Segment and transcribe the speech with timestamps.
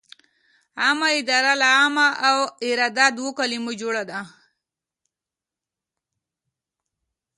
[0.81, 2.37] عامه اداره له عامه او
[2.69, 4.19] اداره دوو کلمو جوړه ده.